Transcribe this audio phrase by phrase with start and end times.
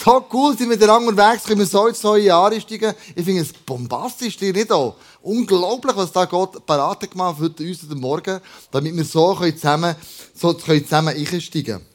[0.00, 2.94] so cool, sind wir miteinander unterwegs, können wir so ins neue Jahr einsteigen.
[3.14, 4.96] Ich finde es bombastisch, dir nicht auch.
[5.22, 8.40] Unglaublich, was da Gott parat gemacht hat für uns heute Morgen,
[8.70, 9.94] damit wir so zusammen,
[10.34, 11.86] so zusammen einsteigen können.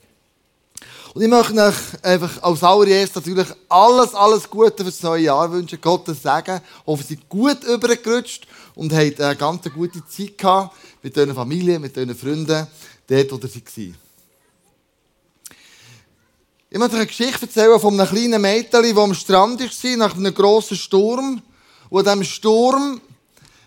[1.16, 5.50] Und ich möchte euch einfach als allererstes natürlich alles, alles Gute für das neue Jahr
[5.50, 5.80] wünschen.
[5.80, 6.60] Gottes Segen.
[6.86, 8.46] Hoffe, Sie sind gut übergerutscht
[8.76, 12.68] und haben eine ganz gute Zeit gehabt mit euren Familie, mit euren Freunden,
[13.08, 14.05] dort, wo sie waren.
[16.70, 20.34] Ich möchte eine Geschichte erzählen von einem kleinen Mädchen, das am Strand war, nach einem
[20.34, 21.42] grossen Sturm.
[21.90, 23.02] Und an diesem Sturm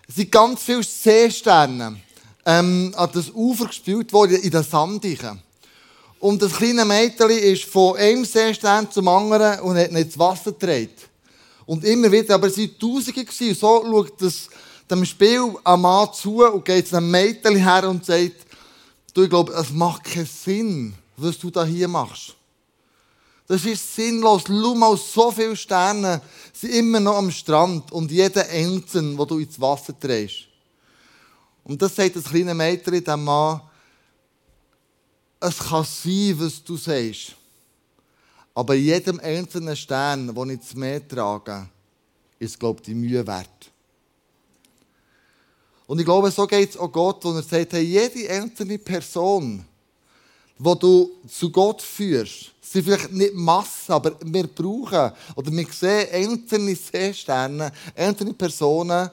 [0.07, 2.01] sind ganz viele Seesterne
[2.45, 5.41] ähm, an das Ufer gespielt worden, in den Sandichen.
[6.19, 10.51] Und das kleine Mädchen ist von einem Seestern zum anderen und hat nicht das Wasser
[10.51, 10.89] getragen.
[11.65, 13.23] Und immer wieder, aber es waren Tausende.
[13.23, 13.55] Gewesen.
[13.55, 14.49] So schaut das
[14.91, 18.45] dem Spiel ein Mann zu und geht zu einem Mädchen her und sagt,
[19.13, 22.35] du, ich glaube, es macht keinen Sinn, was du da hier machst.
[23.49, 24.43] Das ist sinnlos.
[24.45, 26.21] Schau mal, so viele Sterne
[26.53, 30.45] sind immer noch am Strand und jeder Einzelne, wo du ins Wasser drehst.
[31.63, 33.61] Und das sagt das kleine Mädchen dem Mann,
[35.39, 37.35] es kann sein, was du sagst.
[38.53, 41.67] Aber jedem einzelnen Stern, den ich ins Meer trage,
[42.37, 43.71] ist, glaube ich, die Mühe wert.
[45.87, 49.65] Und ich glaube, so geht es auch Gott, wo er sagt, hey, jede einzelne Person,
[50.59, 56.07] die du zu Gott führst, sind vielleicht nicht Massen, aber wir brauchen, oder wir sehen
[56.11, 59.09] einzelne Seesterne, einzelne Personen,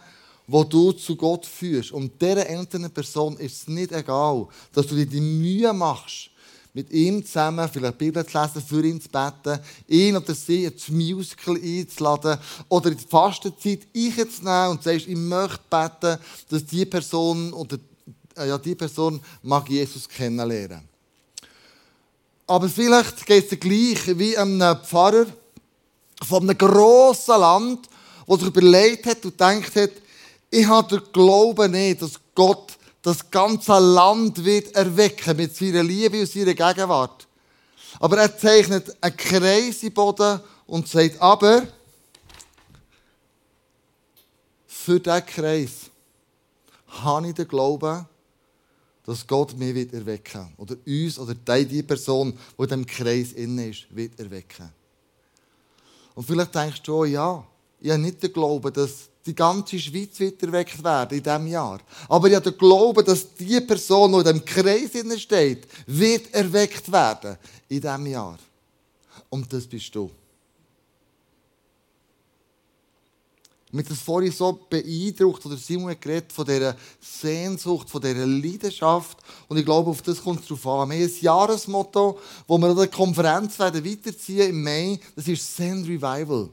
[0.47, 1.92] wo du zu Gott führst.
[1.92, 6.30] Und dieser einzelnen Person ist es nicht egal, dass du dir die Mühe machst,
[6.75, 10.88] mit ihm zusammen vielleicht Bibel zu lesen, für ihn zu beten, ihn oder sie ins
[10.88, 12.38] Musical einzuladen
[12.69, 16.19] oder in die Fastenzeit einzunehmen und sagst, ich möchte beten,
[16.50, 17.78] dass die Person oder
[18.36, 20.95] äh, ja, die Person mag Jesus kennenlernen.
[22.47, 25.27] Aber vielleicht geht es gleich wie einem Pfarrer
[26.22, 27.88] von einem grossen Land,
[28.28, 29.91] der sich überlegt hat und denkt hat,
[30.50, 32.72] ich habe den Glauben nicht, dass Gott
[33.03, 37.26] das ganze Land wird erwecken mit seiner Liebe und seiner Gegenwart.
[37.98, 41.66] Aber er zeichnet einen Kreis im Boden und sagt, aber
[44.66, 45.71] für diesen Kreis
[46.87, 48.06] habe ich den Glauben,
[49.06, 53.69] dass Gott mich wird erwecken Oder uns oder die Person, die in diesem Kreis inne
[53.69, 54.69] ist, wird erwecken.
[56.15, 57.47] Und vielleicht denkst du, oh ja,
[57.81, 61.81] ich habe nicht den Glauben, dass die ganze Schweiz wird erweckt werden in diesem Jahr.
[62.09, 66.91] Aber ich habe den Glauben, dass die Person, die in diesem Kreis steht, wird erweckt
[66.91, 67.37] werden
[67.69, 68.39] in diesem Jahr.
[69.28, 70.11] Und das bist du.
[73.76, 79.19] Mit das vorhin so beeindruckt, oder Simon hat geredet, von dieser Sehnsucht, von dieser Leidenschaft.
[79.48, 80.88] Und ich glaube, auf das kommt es drauf an.
[80.88, 84.98] Wir haben ein Jahresmotto, wo wir an der Konferenz werden weiterziehen im Mai.
[85.15, 86.48] Das ist Send Revival.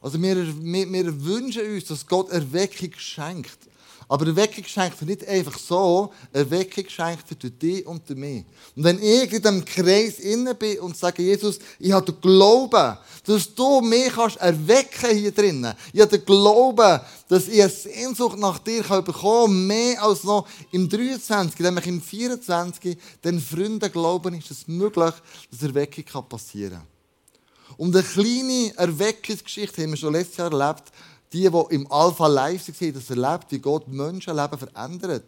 [0.00, 3.69] Also wir, wir, wir wünschen uns, dass Gott Erweckung schenkt.
[4.10, 8.44] Aber Erweckung schenkt er nicht einfach so, Erweckung schenkt er durch dich und durch mich.
[8.74, 12.98] Und wenn ich in diesem Kreis innen bin und sage, Jesus, ich habe den Glauben,
[13.24, 15.76] dass du mich kannst erwecken hier drinnen.
[15.92, 20.48] Ich habe den Glauben, dass ich eine Sehnsucht nach dir bekommen kann, mehr als noch
[20.72, 25.14] im 23, nämlich im 24, den Freunden glauben, ist es möglich,
[25.52, 27.76] dass Erweckung passieren kann.
[27.76, 30.90] Und eine kleine Erweckungsgeschichte haben wir schon letztes Jahr erlebt.
[31.32, 35.24] Die, die im Alpha Live waren, das erlebt, wie Gott Menschenleben verändert.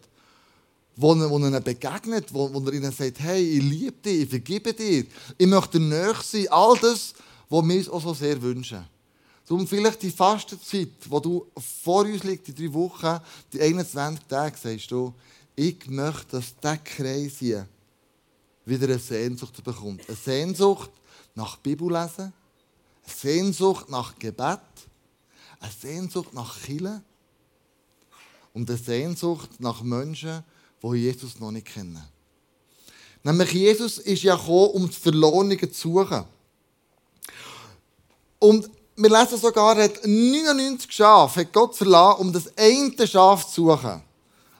[0.95, 4.23] Wo er, wo er ihnen begegnet, wo, wo er ihnen sagt, hey, ich liebe dich,
[4.23, 5.05] ich vergebe dir,
[5.37, 6.47] ich möchte näher sein.
[6.49, 7.13] All das,
[7.49, 8.85] was wir uns auch so sehr wünschen.
[9.47, 13.19] Darum vielleicht die Fastenzeit, wo du vor uns liegt, die drei Wochen,
[13.51, 15.13] die 21 Tage, sagst du,
[15.55, 17.67] ich möchte, dass dieser Kreis hier
[18.65, 20.07] wieder eine Sehnsucht bekommt.
[20.07, 20.91] Eine Sehnsucht
[21.35, 22.33] nach Bibellesen,
[23.05, 24.59] eine Sehnsucht nach Gebet,
[25.63, 27.01] eine Sehnsucht nach Chile
[28.53, 30.43] und eine Sehnsucht nach Menschen,
[30.83, 32.03] die Jesus noch nicht kennen.
[33.23, 36.25] Nämlich Jesus ist ja gekommen, um die Verlorenen zu suchen.
[38.39, 43.47] Und wir lesen sogar, er hat 99 Schafe hat Gott verlassen, um das eine Schaf
[43.47, 44.01] zu suchen.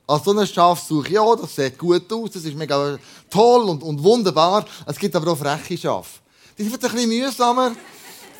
[0.08, 2.98] Als so ein Schaf suche ja, das sieht gut aus, das ist mega
[3.30, 4.66] toll und, und wunderbar.
[4.86, 6.20] Es gibt aber auch freche Schafe.
[6.58, 7.74] Die sind ein bisschen mühsamer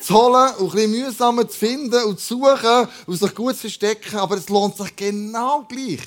[0.04, 3.62] zu holen und ein bisschen mühsamer zu finden und zu suchen und sich gut zu
[3.62, 6.00] verstecken, aber es lohnt sich genau gleich.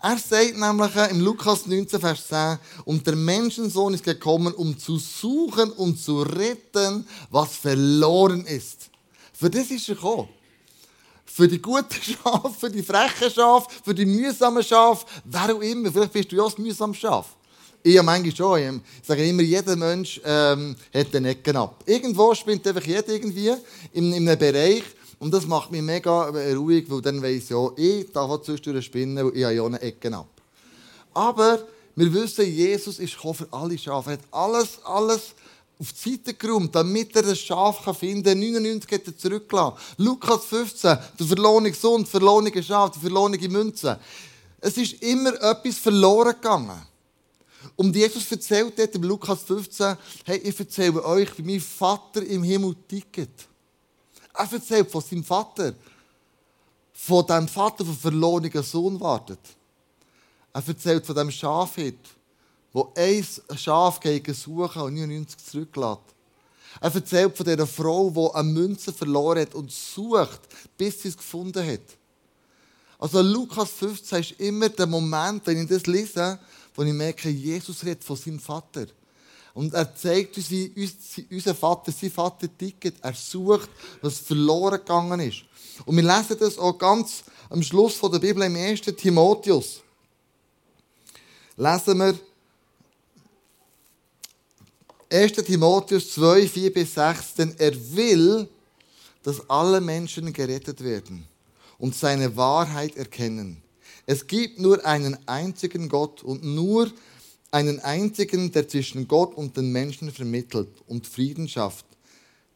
[0.00, 4.98] Er sagt nämlich im Lukas 19, Vers 10, und der Menschensohn ist gekommen, um zu
[4.98, 8.90] suchen und zu retten, was verloren ist.
[9.32, 10.28] Für das ist er gekommen.
[11.24, 15.92] Für die guten Schafe, für die frechen Schafe, für die mühsamen Schafe, wer auch immer.
[15.92, 17.36] Vielleicht bist du ja das mühsame Schaf.
[17.82, 21.82] Ich habe manchmal schon, ich sage immer, jeder Mensch ähm, hat eine Ecken ab.
[21.86, 23.52] Irgendwo spinnt einfach jeder irgendwie
[23.92, 24.82] in, in einem Bereich
[25.18, 29.24] und das macht mich mega ruhig, weil dann weiss ich ja, ich darf zwischendurch spinnen,
[29.24, 30.28] weil ich habe ja eine Ecken ab.
[31.14, 34.10] Aber wir wissen, Jesus ist für alle Schafe.
[34.10, 35.34] Er hat alles, alles
[35.80, 38.38] auf die Seite geräumt, damit er das Schaf finden kann.
[38.38, 39.76] 99 hat er zurückgelassen.
[39.98, 43.98] Lukas 15, der verlorene Sohn, der verlorene Schaf, die verlorene Münze.
[44.60, 46.82] Es ist immer etwas verloren gegangen.
[47.76, 52.42] Und Jesus erzählt dort im Lukas 15, hey, ich erzähle euch, wie mein Vater im
[52.42, 53.48] Himmel tickt.
[54.34, 55.74] Er erzählt von seinem Vater.
[56.92, 59.40] Von dem Vater, der verlorenen Sohn wartet.
[60.52, 62.18] Er erzählt von dem Schafhirt
[62.72, 63.26] wo ein
[63.56, 66.00] Schaf gegen suchen und 99 zurücklässt.
[66.80, 70.40] Er erzählt von dieser Frau, die eine Münze verloren hat und sucht,
[70.76, 71.80] bis sie es gefunden hat.
[72.98, 76.38] Also Lukas 15 ist immer der Moment, wenn ich das lese,
[76.78, 78.86] wo ich merke, Jesus redet von seinem Vater.
[79.52, 80.72] Und er zeigt uns, wie
[81.28, 82.94] unser Vater, sein Vater tickt.
[83.02, 83.68] Er sucht,
[84.00, 85.42] was verloren gegangen ist.
[85.84, 88.82] Und wir lesen das auch ganz am Schluss der Bibel im 1.
[88.96, 89.80] Timotheus.
[91.56, 92.16] Lesen wir
[95.10, 95.32] 1.
[95.32, 98.48] Timotheus 2, 4 bis 6, denn er will,
[99.24, 101.26] dass alle Menschen gerettet werden
[101.76, 103.60] und seine Wahrheit erkennen.
[104.10, 106.90] Es gibt nur einen einzigen Gott und nur
[107.50, 111.84] einen einzigen, der zwischen Gott und den Menschen vermittelt und Frieden schafft.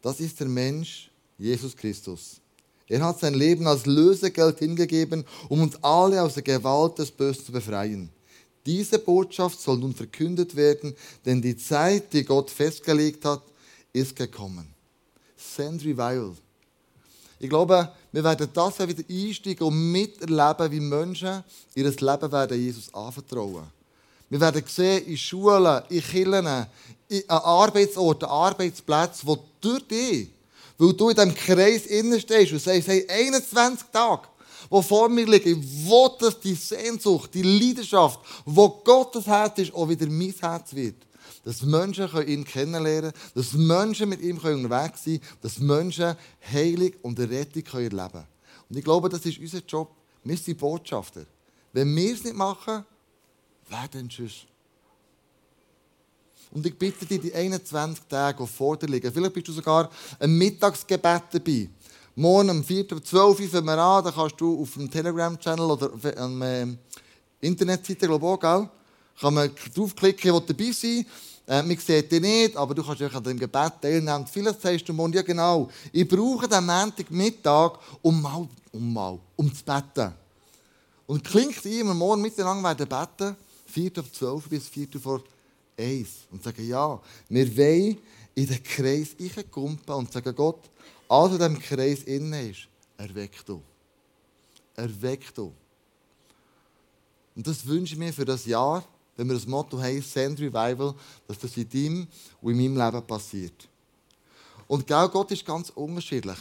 [0.01, 2.41] Das ist der Mensch, Jesus Christus.
[2.89, 7.45] Er hat sein Leben als Lösegeld hingegeben, um uns alle aus der Gewalt des Bösen
[7.45, 8.09] zu befreien.
[8.65, 10.97] Diese Botschaft soll nun verkündet werden,
[11.27, 13.43] denn die Zeit, die Gott festgelegt hat,
[13.93, 14.73] ist gekommen.
[15.37, 16.33] Send Revival.
[17.43, 21.43] Ich glaube, wir werden das wieder einsteigen und miterleben, wie Menschen
[21.75, 23.65] ihr Leben werden Jesus anvertrauen.
[24.31, 26.69] Wir werden sehen, in Schulen, in Kirchen, an
[27.27, 30.29] Arbeitsorten, Arbeitsplätzen, wo durch dich,
[30.79, 34.29] weil du in diesem Kreis innen stehst und sagst, hey, 21 Tage,
[34.71, 35.61] die vor mir liegen.
[35.61, 40.73] Ich will, dass die Sehnsucht, die Leidenschaft, wo Gottes Herz ist, auch wieder mein Herz
[40.73, 40.95] wird.
[41.45, 46.17] Dass Menschen ihn kennenlernen können, dass Menschen mit ihm unterwegs sein können, dass Menschen
[46.53, 48.27] Heilung und Rettung erleben können.
[48.69, 49.91] Und ich glaube, das ist unser Job.
[50.25, 51.27] Wir sind Botschafter.
[51.73, 52.85] Wenn wir es nicht machen,
[53.69, 54.47] wer denn sonst?
[56.53, 59.91] Und ich bitte dich, die 21 Tage, die vor dir liegen, vielleicht bist du sogar
[60.19, 61.69] ein Mittagsgebet dabei.
[62.15, 64.05] Morgen um 4.12 Uhr fangen wir an.
[64.05, 66.79] Da kannst du auf dem Telegram-Channel oder auf einer ähm,
[67.41, 68.69] Internetseite, glaube ich auch,
[69.19, 71.07] kann man draufklicken, wo dabei sein
[71.53, 74.27] äh, Man sieht dich nicht, aber du kannst an dem Gebet teilnehmen.
[74.27, 79.55] Vielleicht sagst du morgen, ja genau, ich brauche den Montagmittag, um mal, um mal, um
[79.55, 80.15] zu beten.
[81.07, 85.23] Und klingt wir morgen miteinander werden beten, 4 auf 12 bis 4 vor
[85.79, 86.09] 1.
[86.31, 87.99] Und sagen, ja, wir wollen
[88.35, 90.71] in den Kreis reinkumpen und sagen, Gott,
[91.07, 92.67] alles in diesem Kreis innen ist,
[92.97, 93.61] erweck du.
[94.75, 95.53] Erweck du.
[97.37, 98.83] Und das wünsche ich mir für das Jahr,
[99.17, 100.95] wenn wir das Motto haben, Send Revival,
[101.27, 102.09] dass das in deinem
[102.41, 103.69] und in meinem Leben passiert.
[104.67, 106.39] Und genau Gott ist ganz unterschiedlich.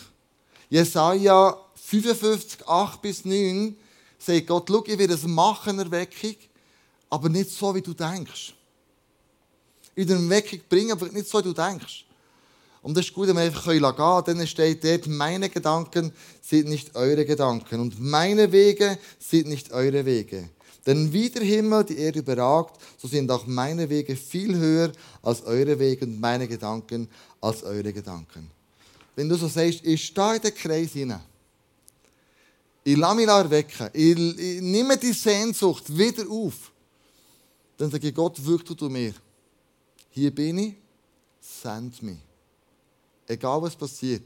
[0.70, 3.76] Jesaja 55, 8 bis 9
[4.18, 6.36] sagt Gott, schau, ich will es machen, Erweckung,
[7.10, 8.54] aber nicht so, wie du denkst.
[9.96, 12.06] In der Erweckung bringen, aber nicht so, wie du denkst.
[12.82, 14.24] Und das ist gut, wenn wir einfach gehen können.
[14.26, 20.06] Dann steht dort, meine Gedanken sind nicht eure Gedanken und meine Wege sind nicht eure
[20.06, 20.50] Wege.
[20.86, 25.44] Denn wie der Himmel die Erde überragt, so sind auch meine Wege viel höher als
[25.44, 27.08] eure Wege und meine Gedanken
[27.40, 28.50] als eure Gedanken.
[29.16, 31.22] Wenn du so sagst, ich stehe in den Kreis hinein,
[32.84, 36.72] ich lasse mich erwecken, ich, ich nehme die Sehnsucht wieder auf,
[37.78, 39.14] dann sage ich Gott, wirk du mir.
[40.10, 40.76] Hier bin ich,
[41.40, 42.20] send mich.
[43.28, 44.24] Egal was passiert.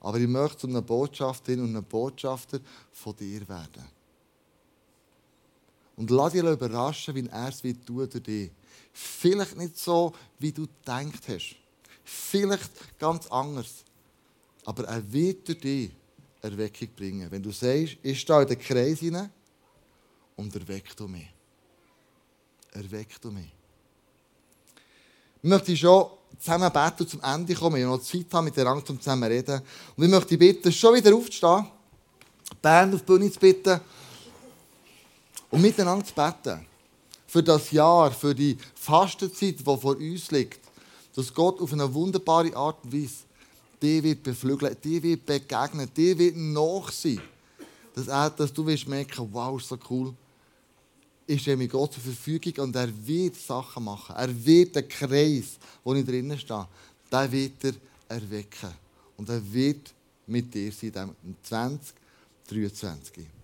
[0.00, 2.60] Aber ich möchte zu einer Botschafterin und einem Botschafter
[2.92, 3.95] von dir werden.
[5.96, 8.50] Und lass dich überraschen, wie er es wird tun durch dich.
[8.92, 11.56] Vielleicht nicht so, wie du gedacht hast.
[12.04, 13.84] Vielleicht ganz anders.
[14.64, 15.90] Aber er wird durch dich
[16.42, 17.30] Erweckung bringen.
[17.30, 19.30] Wenn du sagst, ich stehe in den Kreis hinein
[20.36, 21.28] und erweck du mich.
[22.72, 23.52] Erweck du mich.
[25.42, 27.76] Ich möchte schon zusammen beten und zum Ende kommen.
[27.76, 29.62] Ich noch Zeit haben, mit der Angst um zusammen reden.
[29.96, 31.66] Und ich möchte bitten, schon wieder aufzustehen,
[32.52, 33.80] die Band auf die Bühne zu bitten
[35.50, 36.66] und miteinander zu beten.
[37.26, 40.60] Für das Jahr, für die Fastenzeit, die vor uns liegt.
[41.14, 43.26] Dass Gott auf eine wunderbare Art und Weise
[43.80, 47.20] die wird beflügeln, die wird begegnen, die wird nach sein.
[47.94, 50.14] Dass, er, dass du wirst merken, wow, ist so cool.
[51.26, 54.14] ist er mit Gott zur Verfügung und er wird Sachen machen.
[54.16, 56.66] Er wird den Kreis, wo ich drinnen stehe,
[57.10, 57.74] den wird er
[58.08, 58.70] erwecken.
[59.16, 59.92] Und er wird
[60.26, 63.35] mit dir sein, im 2023.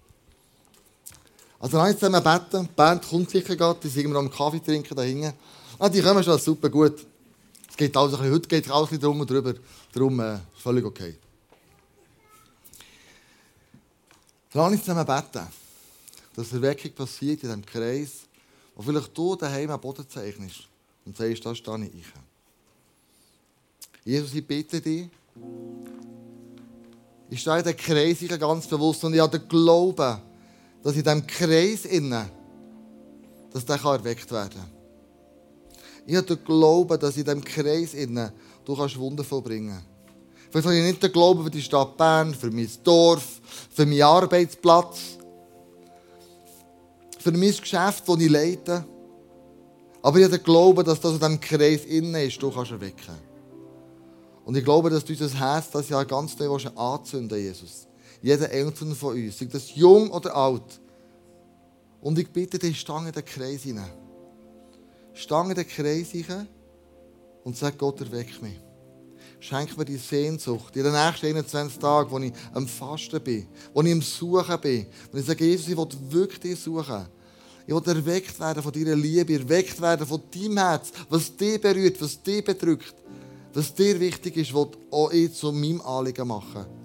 [1.62, 2.68] Also uns zusammen beten.
[2.74, 5.32] Band kommt sicher gerade, die sind wir am Kaffee trinken da hinten.
[5.78, 7.06] Ah, die kommen schon super gut.
[7.70, 9.54] Es geht alles ein bisschen, heute geht es alles ein bisschen drum und drüber.
[9.92, 11.14] Darum äh, völlig okay.
[14.52, 15.46] Lass uns zusammen beten,
[16.34, 18.10] dass Erweckung passiert in diesem Kreis,
[18.74, 20.64] wo vielleicht du daheim am Boden zeichnest
[21.06, 22.06] und sagst, da stehe ich.
[24.04, 25.08] Jesus, ich bitte dich,
[27.30, 30.31] ich stehe in diesem Kreis ganz bewusst und ich habe den Glauben,
[30.82, 32.30] dass in diesem Kreis innen,
[33.52, 34.70] dass der erweckt werden kann.
[36.06, 38.32] Ich habe den Glauben, dass in diesem Kreis innen
[38.64, 39.86] du kannst Wunder vollbringen kannst.
[40.50, 44.02] Vielleicht habe ich nicht den Glauben für die Stadt Bern, für mein Dorf, für meinen
[44.02, 44.98] Arbeitsplatz,
[47.18, 48.84] für mein Geschäft, das ich leite.
[50.02, 53.16] Aber ich habe den Glauben, dass das in diesem Kreis innen ist, du kannst erwecken.
[54.44, 57.86] Und ich glaube, dass du unser Herz das Jahr ganz neu anzünden Jesus.
[58.22, 60.80] Jeder Einzelne von uns, sei das jung oder alt.
[62.00, 63.90] Und ich bitte dich, stange den Kreis hinein.
[65.12, 66.48] Stange den Kreis hinein
[67.44, 68.60] und sag Gott, erweck mich.
[69.40, 73.82] Schenk mir die Sehnsucht in den nächsten 21 Tagen, wo ich am Fasten bin, wo
[73.82, 74.86] ich am Suchen bin.
[75.10, 77.08] Und ich sage, Jesus, ich will wirklich dich suchen.
[77.66, 82.00] Ich will erweckt werden von deiner Liebe, erweckt werden von deinem Herz, was dich berührt,
[82.00, 82.94] was dich bedrückt,
[83.52, 86.81] was dir wichtig ist, was auch ich zu meinem Anliegen machen.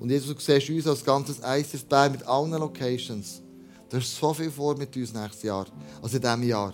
[0.00, 3.42] Und Jesus, du siehst uns als ganzes ICF Bern mit allen Locations.
[3.90, 5.66] Du hast so viel vor mit uns nächstes Jahr,
[6.00, 6.72] also in diesem Jahr.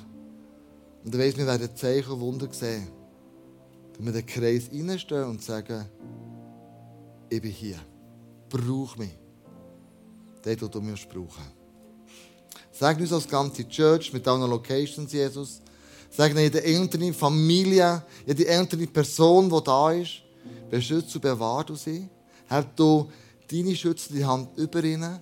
[1.04, 2.88] Und du weißt, wir werden Zeichen und Wunder sehen.
[3.98, 5.86] Wenn wir den Kreis reinstehen und sagen,
[7.28, 7.78] ich bin hier,
[8.48, 9.18] brauch mich.
[10.44, 11.44] Dort, wo du mich brauchen
[12.70, 15.60] Sag uns als ganze Church mit allen Locations, Jesus.
[16.10, 20.22] Sag jede einzelne Familie, jede einzelne Person, die da ist,
[20.70, 21.76] beschützt und bewahrt du
[22.48, 23.10] Halt du
[23.50, 25.20] deine schützende Hand über ihnen.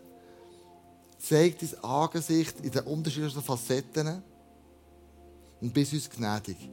[1.19, 4.23] Zeig dein Angesicht in den unterschiedlichen Facetten
[5.61, 6.71] und bist uns gnädig.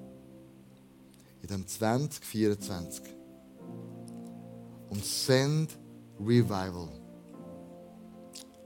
[1.42, 3.04] In dem 2024.
[4.90, 5.78] Und send
[6.20, 6.90] Revival.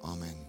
[0.02, 0.45] Amen.